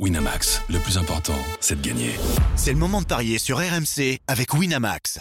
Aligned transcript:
Winamax, 0.00 0.60
le 0.70 0.80
plus 0.80 0.98
important, 0.98 1.38
c'est 1.60 1.80
de 1.80 1.86
gagner. 1.86 2.10
C'est 2.56 2.72
le 2.72 2.78
moment 2.78 3.00
de 3.00 3.06
parier 3.06 3.38
sur 3.38 3.58
RMC 3.58 4.18
avec 4.26 4.52
Winamax. 4.52 5.20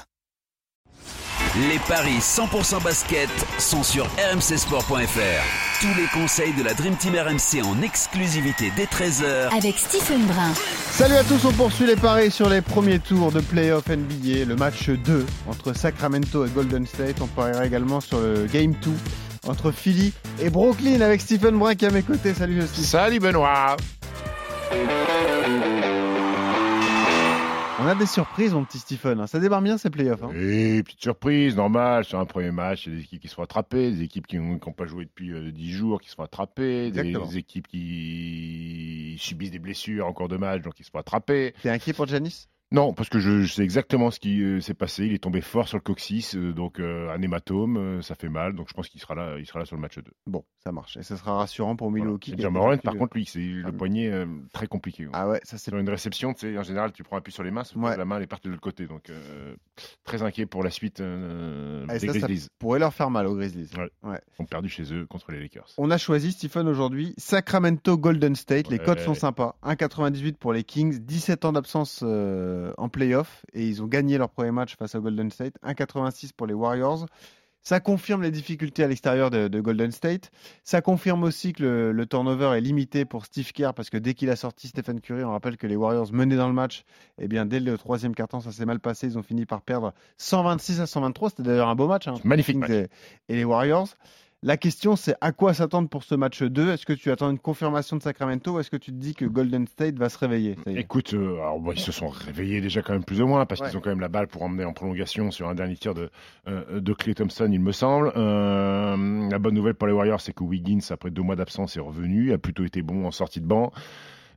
Les 1.70 1.78
paris 1.88 2.18
100% 2.18 2.84
basket 2.84 3.30
sont 3.60 3.84
sur 3.84 4.06
rmcsport.fr. 4.06 5.80
Tous 5.80 5.94
les 5.96 6.08
conseils 6.12 6.54
de 6.54 6.64
la 6.64 6.74
Dream 6.74 6.96
Team 6.96 7.14
RMC 7.14 7.64
en 7.64 7.84
exclusivité 7.84 8.72
dès 8.76 8.86
13h 8.86 9.56
avec 9.56 9.78
Stephen 9.78 10.26
Brun. 10.26 10.54
Salut 10.90 11.18
à 11.18 11.24
tous, 11.24 11.46
on 11.46 11.54
poursuit 11.54 11.86
les 11.86 11.96
paris 11.96 12.32
sur 12.32 12.50
les 12.50 12.62
premiers 12.62 12.98
tours 12.98 13.32
de 13.32 13.42
playoff 13.42 13.88
NBA, 13.88 14.46
le 14.48 14.56
match 14.56 14.90
2 14.90 15.24
entre 15.48 15.74
Sacramento 15.74 16.48
et 16.48 16.50
Golden 16.50 16.88
State. 16.88 17.22
On 17.22 17.28
pariera 17.28 17.68
également 17.68 18.02
sur 18.02 18.20
le 18.20 18.48
Game 18.52 18.74
2 18.82 18.92
entre 19.48 19.72
Philly 19.72 20.14
et 20.42 20.50
Brooklyn 20.50 21.02
avec 21.02 21.22
Stephen 21.22 21.60
Brun 21.60 21.76
qui 21.76 21.86
est 21.86 21.90
à 21.90 21.92
mes 21.92 22.02
côtés. 22.02 22.34
Salut 22.34 22.60
Justin. 22.60 22.82
Salut 22.82 23.20
Benoît. 23.20 23.78
On 27.80 27.88
a 27.88 27.96
des 27.96 28.06
surprises, 28.06 28.54
mon 28.54 28.64
petit 28.64 28.80
Stephen. 28.80 29.20
hein. 29.20 29.28
Ça 29.28 29.40
démarre 29.40 29.62
bien 29.62 29.78
ces 29.78 29.90
playoffs. 29.90 30.24
hein. 30.24 30.32
Et 30.34 30.82
petite 30.84 31.02
surprise, 31.02 31.56
normal, 31.58 32.06
sur 32.06 32.18
un 32.20 32.26
premier 32.26 32.52
match, 32.52 32.86
il 32.86 32.94
y 32.94 32.96
a 32.96 32.98
des 33.00 33.04
équipes 33.04 33.22
qui 33.22 33.28
se 33.28 33.36
font 33.36 33.44
attraper, 33.44 33.92
des 33.92 34.04
équipes 34.04 34.26
qui 34.26 34.38
n'ont 34.40 34.58
pas 34.58 34.86
joué 34.86 35.04
depuis 35.06 35.32
euh, 35.34 35.52
10 35.52 35.72
jours 35.72 36.00
qui 36.00 36.10
se 36.10 36.16
font 36.16 36.24
attraper, 36.24 36.92
des 37.28 37.38
équipes 37.38 37.68
qui 37.68 39.18
subissent 39.20 39.52
des 39.52 39.60
blessures 39.60 40.08
en 40.08 40.14
cours 40.14 40.30
de 40.30 40.38
match, 40.38 40.62
donc 40.62 40.80
ils 40.80 40.86
se 40.86 40.92
font 40.92 41.00
attraper. 41.00 41.54
T'es 41.62 41.70
inquiet 41.70 41.92
pour 41.94 42.08
Janis 42.08 42.48
Non, 42.74 42.92
parce 42.94 43.08
que 43.08 43.20
je, 43.20 43.44
je 43.44 43.54
sais 43.54 43.64
exactement 43.64 44.10
ce 44.12 44.20
qui 44.20 44.42
euh, 44.42 44.60
s'est 44.60 44.74
passé. 44.74 45.06
Il 45.06 45.14
est 45.14 45.20
tombé 45.24 45.42
fort 45.42 45.68
sur 45.68 45.78
le 45.78 45.84
coccyx, 45.84 46.36
euh, 46.36 46.54
donc 46.54 46.80
euh, 46.80 47.10
un 47.14 47.22
hématome, 47.22 48.02
ça 48.02 48.16
fait 48.16 48.30
mal, 48.30 48.54
donc 48.56 48.68
je 48.68 48.74
pense 48.74 48.90
qu'il 48.90 49.00
sera 49.00 49.14
là, 49.16 49.38
il 49.38 49.46
sera 49.46 49.60
là 49.60 49.66
sur 49.66 49.76
le 49.76 49.82
match 49.82 49.96
2. 49.98 50.04
Bon, 50.26 50.44
ça 50.64 50.72
marche. 50.72 50.98
Et 50.98 51.04
ça 51.04 51.16
sera 51.16 51.36
rassurant 51.38 51.76
pour 51.76 51.90
Voilà. 51.92 52.04
Milwaukee. 52.06 52.34
Été 52.34 52.50
Morant, 52.50 52.76
par 52.78 52.96
de- 52.96 53.00
contre, 53.00 53.16
lui, 53.16 53.26
c'est 53.26 53.40
le 53.40 53.64
Ah, 53.68 53.72
poignet 53.72 54.12
très 54.54 54.66
compliqué. 54.68 55.08
Ah 55.14 55.30
ouais, 55.30 55.40
ça 55.44 55.58
c'est 55.60 55.70
Sur 55.70 55.78
une 55.78 55.90
réception, 55.90 56.34
tu 56.34 56.52
sais, 56.52 56.58
en 56.58 56.64
général, 56.64 56.92
tu 56.92 57.04
prends 57.04 57.18
appui 57.18 57.32
sur 57.32 57.44
les 57.44 57.52
mains, 57.52 57.64
sauf 57.64 57.76
que 57.82 57.88
Ouais. 57.88 57.96
la 57.98 58.06
main 58.06 58.18
elle 58.18 58.24
est 58.24 58.28
partie 58.28 58.48
de 58.48 58.52
l'autre 58.54 58.64
côté. 58.64 58.88
Donc, 58.88 59.12
très 60.04 60.24
inquiet 60.24 60.46
pour 60.48 60.64
la 60.64 60.70
suite 60.72 61.00
Ah, 61.00 61.94
des 61.94 62.08
ça, 62.08 62.14
ça 62.14 62.20
Grizzlies. 62.28 62.48
pourrait 62.58 62.80
leur 62.80 62.94
faire 62.94 63.12
mal 63.12 63.28
aux 63.28 63.36
Grizzlies. 63.36 63.70
Ouais. 63.78 63.90
Ouais. 64.10 64.20
Ils 64.40 64.42
ont 64.42 64.46
perdu 64.46 64.68
chez 64.70 64.92
eux 64.94 65.06
contre 65.06 65.32
les 65.32 65.40
Lakers. 65.40 65.68
On 65.78 65.92
a 65.92 65.98
choisi, 66.00 66.32
Stephen, 66.32 66.68
aujourd'hui 66.68 67.14
Sacramento 67.18 67.98
Golden 67.98 68.36
State. 68.36 68.68
Les 68.70 68.80
codes 68.80 69.00
sont 69.00 69.14
sympas. 69.14 69.56
1,98 69.62 70.38
pour 70.38 70.54
les 70.54 70.64
Kings. 70.64 70.98
17 71.00 71.46
ans 71.46 71.54
d'absence 71.54 72.04
en 72.78 72.90
playoff. 72.90 73.46
Et 73.54 73.68
ils 73.68 73.82
ont 73.82 73.88
gagné 73.88 74.18
leur 74.18 74.30
premier 74.30 74.52
match 74.52 74.76
face 74.78 74.96
à 74.96 75.00
Golden 75.00 75.30
State. 75.32 75.56
1,86 75.64 76.32
pour 76.36 76.48
les 76.48 76.54
Warriors. 76.54 77.06
Ça 77.66 77.80
confirme 77.80 78.22
les 78.24 78.32
difficultés 78.32 78.84
à 78.84 78.88
l'extérieur 78.90 79.30
de, 79.32 79.48
de 79.48 79.62
Golden 79.62 79.90
State. 79.94 80.32
Ça 80.66 80.82
confirme 80.82 81.24
aussi 81.24 81.54
que 81.54 81.64
le, 81.64 81.92
le 81.94 82.06
turnover 82.06 82.58
est 82.58 82.60
limité 82.62 83.06
pour 83.06 83.24
Steve 83.26 83.50
Kerr 83.54 83.72
parce 83.74 83.90
que 83.90 83.96
dès 83.96 84.16
qu'il 84.16 84.30
a 84.30 84.36
sorti 84.36 84.68
Stephen 84.68 85.00
Curry, 85.00 85.24
on 85.24 85.32
rappelle 85.32 85.56
que 85.56 85.66
les 85.66 85.78
Warriors 85.78 86.12
menaient 86.12 86.36
dans 86.36 86.50
le 86.50 86.54
match. 86.54 86.84
Et 87.22 87.30
bien 87.30 87.46
dès 87.46 87.62
le 87.62 87.78
troisième 87.78 88.16
quart-temps, 88.16 88.42
ça 88.42 88.52
s'est 88.52 88.66
mal 88.66 88.82
passé. 88.82 89.08
Ils 89.08 89.18
ont 89.18 89.24
fini 89.24 89.46
par 89.46 89.62
perdre 89.62 89.94
126 90.18 90.82
à 90.82 90.88
123. 90.88 91.30
C'était 91.30 91.44
d'ailleurs 91.44 91.70
un 91.70 91.76
beau 91.76 91.88
match. 91.88 92.06
hein. 92.10 92.16
Magnifique 92.26 92.58
match. 92.58 92.70
et, 92.70 92.88
et 93.30 93.36
les 93.38 93.46
Warriors. 93.46 93.88
La 94.46 94.58
question, 94.58 94.98
c'est 94.98 95.16
à 95.22 95.32
quoi 95.32 95.54
s'attendre 95.54 95.88
pour 95.88 96.04
ce 96.04 96.16
match 96.16 96.44
2 96.44 96.70
Est-ce 96.72 96.86
que 96.86 96.92
tu 96.92 97.10
attends 97.12 97.32
une 97.32 97.40
confirmation 97.40 97.96
de 97.96 98.02
Sacramento 98.02 98.52
ou 98.56 98.60
est-ce 98.60 98.70
que 98.70 98.76
tu 98.76 98.92
te 98.92 98.98
dis 98.98 99.16
que 99.16 99.24
Golden 99.24 99.66
State 99.68 99.96
va 99.98 100.10
se 100.10 100.18
réveiller? 100.18 100.58
Écoute, 100.68 101.14
euh, 101.14 101.36
alors, 101.36 101.62
ils 101.74 101.80
se 101.80 101.94
sont 101.94 102.10
réveillés 102.10 102.60
déjà 102.60 102.82
quand 102.82 102.92
même 102.92 103.06
plus 103.06 103.22
ou 103.22 103.28
moins 103.28 103.46
parce 103.46 103.62
Ouais. 103.62 103.70
qu'ils 103.70 103.78
ont 103.78 103.82
quand 103.82 103.92
même 103.92 104.02
la 104.02 104.10
balle 104.10 104.28
pour 104.28 104.44
emmener 104.44 104.66
en 104.66 104.74
prolongation 104.74 105.32
sur 105.32 105.48
un 105.48 105.56
dernier 105.56 105.78
tir 105.78 105.94
de, 105.94 106.10
euh, 106.50 106.82
de 106.82 106.94
Clay 106.94 107.14
Thompson, 107.14 107.48
il 107.50 107.62
me 107.62 107.72
semble. 107.72 108.12
Euh, 108.18 109.30
la 109.30 109.40
bonne 109.40 109.54
nouvelle 109.56 109.76
pour 109.76 109.88
les 109.88 109.94
Warriors, 109.94 110.20
c'est 110.20 110.34
que 110.34 110.44
Wiggins, 110.44 110.80
après 110.90 111.10
deux 111.10 111.22
mois 111.22 111.38
d'absence, 111.38 111.78
est 111.78 111.80
revenu, 111.80 112.34
a 112.34 112.38
plutôt 112.38 112.66
été 112.66 112.82
bon 112.82 113.06
en 113.06 113.12
sortie 113.12 113.40
de 113.40 113.46
banc. 113.48 113.72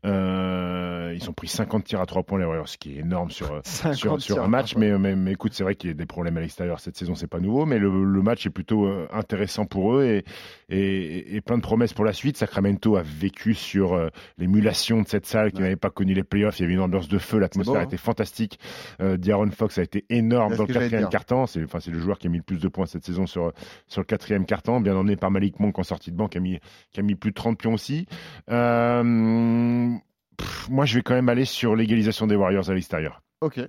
Euh, 0.06 1.12
ils 1.14 1.28
ont 1.28 1.32
pris 1.32 1.48
50 1.48 1.84
tirs 1.84 2.00
à 2.00 2.06
3 2.06 2.22
points 2.22 2.38
les 2.38 2.44
Warriors, 2.44 2.68
ce 2.68 2.78
qui 2.78 2.96
est 2.96 3.00
énorme 3.00 3.30
sur, 3.30 3.52
euh, 3.52 3.60
50 3.64 3.94
sur, 3.96 4.20
sur 4.22 4.34
tirs 4.36 4.44
un 4.44 4.48
match. 4.48 4.76
Mais, 4.76 4.96
mais, 4.98 5.16
mais 5.16 5.32
écoute, 5.32 5.52
c'est 5.54 5.64
vrai 5.64 5.74
qu'il 5.74 5.90
y 5.90 5.92
a 5.92 5.94
des 5.94 6.06
problèmes 6.06 6.36
à 6.36 6.40
l'extérieur 6.40 6.80
cette 6.80 6.96
saison, 6.96 7.14
c'est 7.14 7.26
pas 7.26 7.40
nouveau, 7.40 7.66
mais 7.66 7.78
le, 7.78 8.04
le 8.04 8.22
match 8.22 8.46
est 8.46 8.50
plutôt 8.50 8.86
euh, 8.86 9.08
intéressant 9.12 9.64
pour 9.66 9.96
eux 9.96 10.04
et, 10.04 10.24
et, 10.68 11.36
et 11.36 11.40
plein 11.40 11.56
de 11.56 11.62
promesses 11.62 11.92
pour 11.92 12.04
la 12.04 12.12
suite. 12.12 12.36
Sacramento 12.36 12.96
a 12.96 13.02
vécu 13.02 13.54
sur 13.54 13.94
euh, 13.94 14.08
l'émulation 14.38 15.02
de 15.02 15.08
cette 15.08 15.26
salle 15.26 15.50
qui 15.50 15.56
Ouais. 15.56 15.62
n'avait 15.62 15.76
pas 15.76 15.90
connu 15.90 16.12
les 16.14 16.22
playoffs. 16.24 16.58
Il 16.58 16.62
y 16.62 16.64
avait 16.66 16.74
une 16.74 16.80
ambiance 16.80 17.08
de 17.08 17.18
feu, 17.18 17.38
l'atmosphère 17.38 17.80
hein. 17.80 17.84
était 17.84 17.96
fantastique. 17.96 18.58
Euh, 19.00 19.16
D'Aaron 19.16 19.50
Fox 19.50 19.78
a 19.78 19.82
été 19.82 20.04
énorme 20.10 20.54
dans 20.54 20.64
le 20.64 20.72
quatrième 20.72 21.08
quart-temps. 21.08 21.46
C'est 21.46 21.64
enfin, 21.64 21.78
le 21.90 21.98
joueur 21.98 22.18
qui 22.18 22.26
a 22.26 22.30
mis 22.30 22.36
le 22.36 22.42
plus 22.42 22.60
de 22.60 22.68
points 22.68 22.86
cette 22.86 23.04
saison 23.04 23.26
sur, 23.26 23.52
sur 23.86 24.00
le 24.02 24.04
quatrième 24.06 24.44
quart-temps, 24.44 24.80
bien 24.80 24.94
emmené 24.96 25.16
par 25.16 25.30
Malik 25.30 25.58
Monk 25.60 25.78
en 25.78 25.82
sortie 25.82 26.10
de 26.12 26.16
banc 26.16 26.28
qui 26.28 26.38
a 26.38 26.40
mis, 26.40 26.58
qui 26.92 27.00
a 27.00 27.02
mis 27.02 27.14
plus 27.14 27.30
de 27.30 27.34
30 27.36 27.58
pions 27.58 27.72
aussi. 27.74 28.06
Euh, 28.50 29.94
pff, 30.36 30.68
moi, 30.68 30.84
je 30.84 30.96
vais 30.96 31.02
quand 31.02 31.14
même 31.14 31.28
aller 31.28 31.44
sur 31.44 31.76
l'égalisation 31.76 32.26
des 32.26 32.36
Warriors 32.36 32.68
à 32.70 32.74
l'extérieur. 32.74 33.20
Ok. 33.40 33.60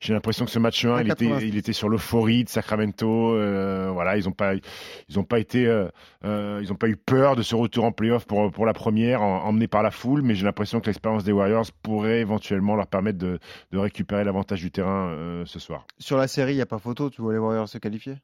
J'ai 0.00 0.12
l'impression 0.12 0.44
que 0.44 0.50
ce 0.50 0.58
match 0.58 0.84
1, 0.84 1.00
il 1.02 1.06
1,86. 1.08 1.12
était, 1.36 1.48
il 1.48 1.56
était 1.56 1.72
sur 1.72 1.88
l'euphorie 1.88 2.42
de 2.44 2.48
Sacramento. 2.48 3.34
euh, 3.36 3.90
voilà, 3.92 4.16
ils 4.18 4.24
n'ont 4.24 4.32
pas, 4.32 4.54
ils 5.08 5.18
ont 5.18 5.22
pas 5.24 5.38
été, 5.38 5.66
euh, 5.66 5.88
euh, 6.24 6.58
ils 6.60 6.72
ont 6.72 6.76
pas 6.76 6.88
eu 6.88 6.96
peur 6.96 7.36
de 7.36 7.42
ce 7.42 7.54
retour 7.54 7.84
en 7.84 7.92
playoff 7.92 8.26
pour 8.26 8.50
pour 8.50 8.66
la 8.66 8.72
première, 8.72 9.22
en- 9.22 9.44
emmené 9.44 9.68
par 9.68 9.82
la 9.84 9.92
foule. 9.92 10.22
Mais 10.22 10.34
j'ai 10.34 10.44
l'impression 10.44 10.80
que 10.80 10.86
l'expérience 10.86 11.22
des 11.24 11.32
Warriors 11.32 11.66
pourrait 11.82 12.20
éventuellement 12.20 12.74
leur 12.74 12.88
permettre 12.88 13.18
de, 13.18 13.38
de 13.70 13.78
récupérer 13.78 14.24
l'avantage 14.24 14.60
du 14.60 14.70
terrain 14.72 15.44
ce 15.46 15.58
soir. 15.60 15.86
Sur 15.98 16.16
la 16.18 16.26
série, 16.26 16.52
il 16.52 16.56
n'y 16.56 16.62
a 16.62 16.66
pas 16.66 16.78
photo. 16.78 17.08
Tu 17.08 17.22
vois 17.22 17.32
les 17.32 17.38
Warriors 17.38 17.68
se 17.68 17.78
qualifier? 17.78 18.16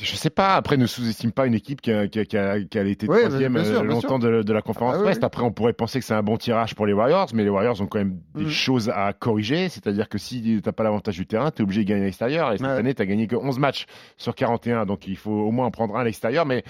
Je 0.00 0.14
sais 0.16 0.30
pas. 0.30 0.54
Après, 0.54 0.76
ne 0.76 0.86
sous-estime 0.86 1.32
pas 1.32 1.46
une 1.46 1.54
équipe 1.54 1.80
qui 1.80 1.90
a, 1.92 2.06
qui 2.06 2.20
a, 2.20 2.24
qui 2.24 2.36
a- 2.36 2.60
qui 2.62 2.78
a 2.78 2.84
été 2.84 3.08
Ouais, 3.08 3.24
troisième 3.26 3.54
bien 3.54 3.64
sûr, 3.64 3.80
euh, 3.80 3.82
bien 3.82 3.90
longtemps 3.90 4.18
de, 4.18 4.42
de 4.42 4.52
la 4.52 4.62
conférence 4.62 4.96
Ah 4.98 5.02
Ouest. 5.04 5.20
oui. 5.20 5.26
Après, 5.26 5.42
on 5.42 5.50
pourrait 5.50 5.72
penser 5.72 5.98
que 5.98 6.04
c'est 6.04 6.14
un 6.14 6.22
bon 6.22 6.36
tirage 6.36 6.74
pour 6.76 6.86
les 6.86 6.92
Warriors, 6.92 7.26
mais 7.34 7.42
les 7.42 7.50
Warriors 7.50 7.80
ont 7.80 7.86
quand 7.86 7.98
même 7.98 8.18
des 8.36 8.44
Mhm. 8.44 8.48
choses 8.50 8.90
à 8.90 9.12
corriger. 9.12 9.68
C'est-à-dire 9.68 10.08
que 10.08 10.16
si 10.18 10.60
t'as 10.62 10.70
pas 10.72 10.84
l'avantage 10.84 11.16
du 11.16 11.26
terrain, 11.26 11.50
tu 11.50 11.60
es 11.60 11.64
obligé 11.64 11.82
de 11.84 11.88
gagner 11.88 12.02
à 12.02 12.04
l'extérieur. 12.06 12.52
Et 12.52 12.58
cette 12.58 12.66
Ouais. 12.66 12.72
année, 12.74 12.94
tu 12.94 13.04
gagné 13.04 13.26
que 13.26 13.34
11 13.36 13.58
matchs 13.58 13.86
sur 14.16 14.34
41, 14.36 14.86
donc 14.86 15.08
il 15.08 15.16
faut 15.16 15.32
au 15.32 15.50
moins 15.50 15.66
en 15.66 15.70
prendre 15.72 15.96
un 15.96 16.00
à 16.00 16.04
l'extérieur. 16.04 16.46
Mais, 16.46 16.62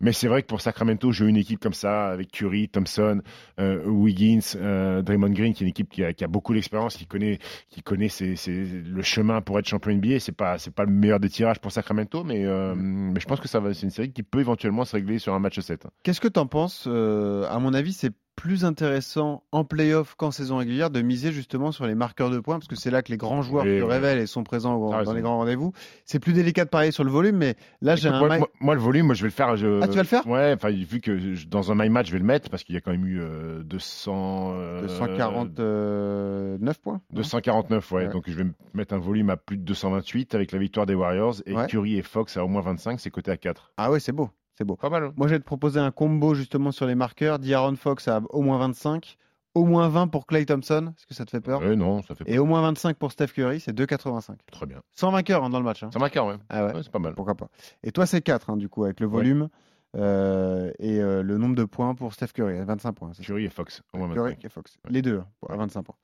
mais 0.00 0.12
c'est 0.12 0.26
vrai 0.28 0.42
que 0.42 0.48
pour 0.48 0.60
Sacramento, 0.60 1.12
jouer 1.12 1.28
une 1.28 1.36
équipe 1.36 1.60
comme 1.60 1.74
ça, 1.74 2.08
avec 2.08 2.32
Curry, 2.32 2.68
Thompson, 2.68 3.20
euh, 3.60 3.84
Wiggins, 3.86 4.40
euh, 4.56 5.00
Draymond 5.02 5.30
Green, 5.30 5.54
qui 5.54 5.62
est 5.62 5.66
une 5.66 5.70
équipe 5.70 5.90
qui 5.90 6.02
a, 6.02 6.12
qui 6.12 6.24
a 6.24 6.28
beaucoup 6.28 6.54
d'expérience, 6.54 6.96
qui 6.96 7.06
connaît, 7.06 7.38
qui 7.70 7.82
connaît 7.82 8.08
ses- 8.08 8.34
ses- 8.34 8.64
le 8.64 9.02
chemin 9.02 9.40
pour 9.42 9.58
être 9.60 9.68
champion 9.68 9.92
NBA. 9.92 10.18
C'est 10.18 10.32
pas, 10.36 10.58
c'est 10.58 10.74
pas 10.74 10.84
le 10.84 10.90
meilleur 10.90 11.20
des 11.20 11.28
tirages 11.28 11.60
pour 11.60 11.70
Sacramento, 11.70 12.24
mais, 12.24 12.44
euh, 12.44 12.62
mais 12.76 13.20
je 13.20 13.26
pense 13.26 13.40
que 13.40 13.48
ça 13.48 13.60
va, 13.60 13.74
c'est 13.74 13.82
une 13.82 13.90
série 13.90 14.12
qui 14.12 14.22
peut 14.22 14.40
éventuellement 14.40 14.84
se 14.84 14.96
régler 14.96 15.18
sur 15.18 15.34
un 15.34 15.38
match 15.38 15.58
7. 15.60 15.86
Qu'est-ce 16.02 16.20
que 16.20 16.28
tu 16.28 16.40
en 16.40 16.46
penses 16.46 16.84
Euh, 16.86 17.46
À 17.50 17.58
mon 17.58 17.74
avis, 17.74 17.92
c'est 17.92 18.12
plus 18.36 18.64
intéressant 18.64 19.42
en 19.52 19.64
playoff 19.64 20.14
qu'en 20.16 20.30
saison 20.30 20.56
régulière 20.58 20.90
de 20.90 21.00
miser 21.02 21.32
justement 21.32 21.72
sur 21.72 21.86
les 21.86 21.94
marqueurs 21.94 22.30
de 22.30 22.38
points 22.40 22.56
parce 22.58 22.68
que 22.68 22.76
c'est 22.76 22.90
là 22.90 23.02
que 23.02 23.10
les 23.10 23.16
grands 23.16 23.42
joueurs 23.42 23.64
Oui, 23.64 23.78
se 23.78 23.84
oui. 23.84 23.90
révèlent 23.90 24.18
et 24.18 24.26
sont 24.26 24.42
présents 24.44 24.78
dans 24.78 24.96
raison. 24.96 25.12
les 25.12 25.22
grands 25.22 25.38
rendez-vous. 25.38 25.72
C'est 26.04 26.18
plus 26.18 26.32
délicat 26.32 26.64
de 26.64 26.70
parier 26.70 26.90
sur 26.90 27.04
le 27.04 27.10
volume, 27.10 27.36
mais 27.36 27.54
là 27.80 27.96
j'ai 27.96 28.08
un 28.08 28.18
moi, 28.18 28.28
ma- 28.28 28.38
moi- 28.38 28.50
moi, 28.60 28.74
le 28.74 28.80
volume, 28.80 29.06
moi, 29.06 29.14
je 29.14 29.22
vais 29.22 29.28
le 29.28 29.32
faire. 29.32 29.56
je- 29.56 29.80
Ah, 29.82 29.88
tu 29.88 29.94
vas 29.96 30.02
le 30.02 30.08
faire? 30.08 30.26
Ouais, 30.26 30.56
vu 30.72 31.00
que 31.00 31.34
je- 31.34 31.46
dans 31.46 31.70
un 31.72 31.74
my 31.74 31.88
match, 31.88 32.08
je 32.08 32.12
vais 32.12 32.18
le 32.18 32.24
mettre 32.24 32.50
parce 32.50 32.64
qu'il 32.64 32.74
y 32.74 32.78
a 32.78 32.80
quand 32.80 32.90
même 32.90 33.06
eu 33.06 33.20
euh, 33.20 33.62
200. 33.62 34.52
euh, 34.56 34.82
249 34.82 36.78
points. 36.80 36.94
non? 37.12 37.16
249, 37.16 37.92
ouais. 37.92 38.04
Ouais. 38.06 38.08
Donc 38.12 38.24
je 38.26 38.34
vais 38.34 38.44
me 38.44 38.52
mettre 38.74 38.94
un 38.94 38.98
volume 38.98 39.30
à 39.30 39.36
plus 39.36 39.56
de 39.56 39.62
228 39.62 40.34
avec 40.34 40.52
la 40.52 40.58
victoire 40.58 40.86
des 40.86 40.94
Warriors 40.94 41.36
et 41.46 41.54
Ouais. 41.54 41.66
Curry 41.66 41.96
et 41.98 42.02
Fox 42.02 42.36
à 42.36 42.44
au 42.44 42.48
moins 42.48 42.62
25, 42.62 43.00
c'est 43.00 43.10
coté 43.10 43.30
à 43.30 43.36
4. 43.36 43.72
Ah 43.76 43.90
ouais, 43.90 44.00
c'est 44.00 44.12
beau, 44.12 44.30
c'est 44.56 44.64
beau. 44.64 44.76
Pas 44.76 44.90
mal. 44.90 45.04
hein 45.04 45.12
Moi, 45.16 45.28
je 45.28 45.34
vais 45.34 45.38
te 45.40 45.44
proposer 45.44 45.80
un 45.80 45.90
combo 45.90 46.34
justement 46.34 46.72
sur 46.72 46.86
les 46.86 46.94
marqueurs. 46.94 47.38
D'Aaron 47.38 47.76
Fox 47.76 48.08
à 48.08 48.20
au 48.30 48.42
moins 48.42 48.58
25, 48.58 49.16
au 49.54 49.64
moins 49.64 49.88
20 49.88 50.08
pour 50.08 50.26
Clay 50.26 50.44
Thompson. 50.46 50.92
Est-ce 50.96 51.06
que 51.06 51.14
ça 51.14 51.24
te 51.24 51.30
fait 51.30 51.40
peur? 51.40 51.60
Ouais, 51.60 51.76
non, 51.76 52.02
ça 52.02 52.14
fait 52.14 52.24
Et 52.26 52.38
au 52.38 52.44
moins 52.44 52.62
25 52.62 52.96
pour 52.96 53.12
Steph 53.12 53.28
Curry, 53.28 53.60
c'est 53.60 53.72
2,85. 53.72 54.36
très 54.52 54.66
bien. 54.66 54.80
Sans 54.94 55.10
vainqueur 55.10 55.44
hein, 55.44 55.50
dans 55.50 55.58
le 55.58 55.64
match. 55.64 55.82
hein. 55.82 55.90
Ça 55.92 55.98
marque, 55.98 56.14
ouais. 56.16 56.36
Ah 56.48 56.66
ouais, 56.66 56.74
Ouais, 56.74 56.82
c'est 56.82 56.90
pas 56.92 56.98
mal. 56.98 57.14
pourquoi 57.14 57.34
pas. 57.34 57.48
Et 57.82 57.92
toi, 57.92 58.06
c'est 58.06 58.20
4 58.22 58.56
du 58.56 58.68
coup, 58.68 58.84
avec 58.84 59.00
le 59.00 59.06
Ouais. 59.06 59.12
Euh, 59.96 60.72
et 60.78 61.00
euh, 61.00 61.22
le 61.22 61.38
nombre 61.38 61.54
de 61.54 61.64
points 61.64 61.94
pour 61.94 62.12
Steph 62.12 62.28
Curry, 62.28 62.58
à 62.58 62.64
25 62.64 62.92
points. 62.92 63.12
c'est 63.12 63.22
ça 63.22 63.26
Curry 63.26 63.44
et 63.44 63.48
Fox, 63.48 63.82
Curry 63.92 64.14
25. 64.14 64.44
et 64.44 64.48
Fox. 64.48 64.76
Les 64.88 65.02
deux, 65.02 65.18
hein, 65.18 65.26
à 65.48 65.56
25 65.56 65.82
points. 65.82 65.94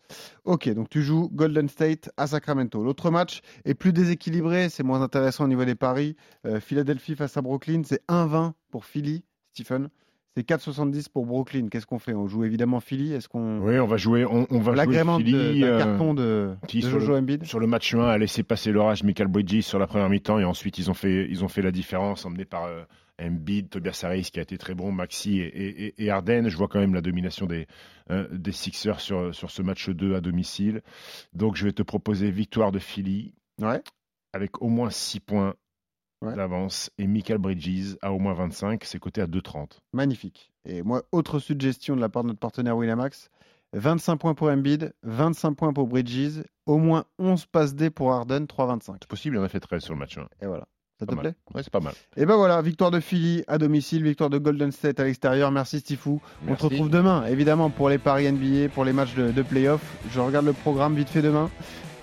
Ok, 0.45 0.69
donc 0.71 0.89
tu 0.89 1.03
joues 1.03 1.29
Golden 1.33 1.69
State 1.69 2.11
à 2.17 2.27
Sacramento. 2.27 2.83
L'autre 2.83 3.11
match 3.11 3.41
est 3.65 3.75
plus 3.75 3.93
déséquilibré, 3.93 4.69
c'est 4.69 4.83
moins 4.83 5.03
intéressant 5.03 5.45
au 5.45 5.49
niveau 5.49 5.65
des 5.65 5.75
paris. 5.75 6.17
Euh, 6.47 6.61
Philadelphie 6.61 7.17
face 7.17 7.37
à 7.37 7.43
Brooklyn, 7.43 7.83
c'est 7.85 8.05
1-20 8.09 8.53
pour 8.71 8.85
Philly, 8.85 9.25
Stephen. 9.53 9.89
C'est 10.37 10.49
4,70 10.49 11.09
pour 11.13 11.27
Brooklyn. 11.27 11.69
Qu'est-ce 11.69 11.87
qu'on 11.87 11.99
fait? 11.99 12.15
On 12.15 12.27
joue 12.29 12.45
évidemment 12.45 12.79
Philly. 12.81 13.13
Est-ce 13.13 13.29
qu'on 13.29 13.59
Oui, 13.61 13.79
on 13.81 13.87
va 13.87 13.97
jouer, 13.97 14.25
on, 14.25 14.47
on 14.51 14.59
va 14.61 14.73
jouer 14.73 14.77
l'agrément 14.77 15.19
de- 15.19 15.25
Philly, 15.25 15.61
d'un 15.61 15.67
euh, 15.67 15.79
carton 15.79 16.15
de, 16.15 16.55
qui 16.69 16.81
de 16.81 16.89
sur 16.89 17.01
Jojo 17.01 17.13
le- 17.13 17.19
Embiid? 17.19 17.45
Sur 17.45 17.59
le 17.59 17.67
match 17.67 17.95
1, 17.95 18.01
a 18.01 18.17
laissé 18.19 18.43
passer 18.45 18.71
l'orage 18.71 19.03
Michael 19.03 19.27
Bridges 19.29 19.63
sur 19.63 19.79
la 19.81 19.87
première 19.89 20.09
mi-temps 20.09 20.39
et 20.39 20.45
ensuite 20.45 20.79
ils 20.79 20.89
ont 20.91 20.95
fait, 20.95 21.27
ils 21.29 21.45
ont 21.45 21.49
fait 21.49 21.63
la 21.63 21.73
différence 21.73 22.25
emmené 22.25 22.45
par 22.45 22.65
euh, 22.65 22.83
Embiid, 23.21 23.71
Tobias 23.71 24.01
Harris 24.05 24.31
qui 24.33 24.39
a 24.39 24.43
été 24.43 24.57
très 24.57 24.75
bon, 24.75 24.93
Maxi 24.93 25.41
et, 25.41 25.47
et, 25.89 26.05
et 26.05 26.11
Harden. 26.11 26.49
Je 26.49 26.57
vois 26.57 26.69
quand 26.69 26.79
même 26.81 26.95
la 26.95 27.03
domination 27.03 27.47
des, 27.47 27.67
euh, 28.11 28.29
des 28.31 28.53
Sixers 28.53 29.01
sur, 29.01 29.35
sur 29.35 29.51
ce 29.51 29.63
match 29.63 29.91
2 29.91 30.15
à 30.15 30.21
domicile. 30.21 30.81
Donc 31.33 31.57
je 31.57 31.65
vais 31.67 31.73
te 31.73 31.83
proposer 31.83 32.31
victoire 32.31 32.71
de 32.73 32.79
Philly 32.79 33.35
Ouais. 33.61 33.83
avec 34.33 34.63
au 34.63 34.69
moins 34.69 34.91
6 34.91 35.21
points 35.21 35.55
Ouais. 36.23 36.35
d'avance 36.35 36.91
et 36.99 37.07
Michael 37.07 37.39
Bridges 37.39 37.97
à 38.03 38.13
au 38.13 38.19
moins 38.19 38.35
25, 38.35 38.85
c'est 38.85 38.99
coté 38.99 39.23
à 39.23 39.27
2,30. 39.27 39.79
Magnifique. 39.95 40.53
Et 40.67 40.83
moi, 40.83 41.03
autre 41.13 41.39
suggestion 41.39 41.97
de 41.97 42.01
la 42.03 42.09
part 42.11 42.23
de 42.25 42.29
notre 42.29 42.41
partenaire 42.41 42.77
Winamax 42.77 43.31
25 43.73 44.17
points 44.17 44.35
pour 44.35 44.49
Embiid, 44.49 44.93
25 45.05 45.53
points 45.55 45.73
pour 45.73 45.87
Bridges, 45.87 46.43
au 46.67 46.77
moins 46.79 47.05
11 47.19 47.47
passes 47.47 47.75
D 47.75 47.89
pour 47.89 48.13
Harden, 48.13 48.45
3,25. 48.47 48.95
C'est 49.01 49.07
possible, 49.07 49.37
il 49.37 49.39
en 49.39 49.45
a 49.45 49.49
fait 49.49 49.61
13 49.61 49.83
sur 49.83 49.95
le 49.95 49.99
match. 50.01 50.19
hein. 50.19 50.27
Et 50.43 50.47
voilà. 50.47 50.67
Ça 50.99 51.07
te 51.07 51.15
mal. 51.15 51.23
plaît? 51.23 51.35
Ouais, 51.55 51.63
c'est 51.63 51.73
pas 51.73 51.81
mal. 51.81 51.95
Et 52.19 52.27
ben 52.27 52.37
voilà, 52.37 52.61
victoire 52.61 52.91
de 52.91 53.01
Philly 53.01 53.43
à 53.47 53.57
domicile, 53.57 54.03
victoire 54.03 54.29
de 54.29 54.37
Golden 54.37 54.71
State 54.73 55.01
à 55.01 55.05
l'extérieur. 55.05 55.51
Merci 55.51 55.79
Stifou. 55.81 56.21
On 56.43 56.45
te 56.45 56.51
Merci. 56.51 56.65
retrouve 56.67 56.91
demain, 56.91 57.25
évidemment, 57.27 57.71
pour 57.71 57.89
les 57.89 57.97
paris 57.97 58.31
NBA, 58.31 58.69
pour 58.75 58.85
les 58.85 58.93
matchs 58.93 59.15
de, 59.15 59.31
de 59.31 59.43
playoff. 59.43 59.81
Je 60.11 60.21
regarde 60.21 60.45
le 60.45 60.53
programme 60.53 60.95
vite 60.97 61.09
fait 61.09 61.23
demain. 61.23 61.49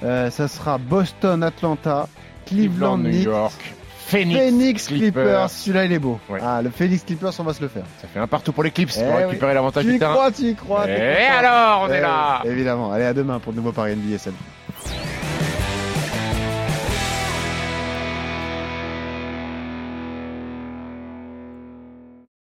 Euh, 0.01 0.31
ça 0.31 0.47
sera 0.47 0.79
Boston, 0.79 1.43
Atlanta, 1.43 2.09
Cleveland, 2.47 2.97
New 2.99 3.09
York, 3.11 3.75
Phoenix, 4.07 4.39
Phoenix 4.39 4.87
Clippers. 4.87 5.11
Clippers. 5.23 5.49
Celui-là, 5.49 5.85
il 5.85 5.91
est 5.91 5.99
beau. 5.99 6.19
Ouais. 6.29 6.39
Ah, 6.41 6.61
le 6.61 6.69
Phoenix 6.69 7.03
Clippers, 7.03 7.31
on 7.39 7.43
va 7.43 7.53
se 7.53 7.61
le 7.61 7.67
faire. 7.67 7.83
Ça 8.01 8.07
fait 8.07 8.19
un 8.19 8.27
partout 8.27 8.53
pour 8.53 8.63
les 8.63 8.71
Clips 8.71 8.91
Eh 8.97 9.03
pour 9.03 9.15
oui. 9.15 9.23
récupérer 9.25 9.53
l'avantage 9.53 9.83
Tu 9.83 9.89
du 9.91 9.95
y 9.97 9.99
terrain. 9.99 10.13
crois, 10.13 10.31
tu 10.31 10.43
y 10.43 10.55
crois. 10.55 10.89
Et 10.89 11.25
alors, 11.25 11.83
on 11.83 11.91
Eh 11.91 11.95
est 11.97 12.01
là 12.01 12.41
oui, 12.45 12.51
Évidemment. 12.51 12.91
Allez, 12.91 13.05
à 13.05 13.13
demain 13.13 13.39
pour 13.39 13.51
de 13.51 13.57
nouveaux 13.57 13.73
paris 13.73 13.95
NBA. 13.95 14.17
Salut. 14.17 14.35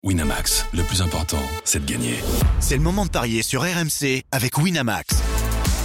Winamax, 0.03 0.65
le 0.73 0.83
plus 0.83 1.03
important, 1.03 1.43
c'est 1.65 1.85
de 1.85 1.91
gagner. 1.91 2.17
C'est 2.59 2.77
le 2.77 2.83
moment 2.83 3.05
de 3.05 3.11
parier 3.11 3.43
sur 3.43 3.63
RMC 3.63 4.23
avec 4.33 4.57
Winamax. 4.57 5.15